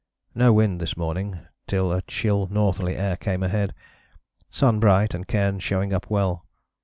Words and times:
No 0.33 0.51
wind 0.51 0.81
this 0.81 0.97
morning 0.97 1.37
till 1.67 1.93
a 1.93 2.01
chill 2.01 2.47
northerly 2.49 2.95
air 2.97 3.15
came 3.15 3.43
ahead. 3.43 3.75
Sun 4.49 4.79
bright 4.79 5.13
and 5.13 5.27
cairns 5.27 5.61
showing 5.63 5.93
up 5.93 6.09
well. 6.09 6.43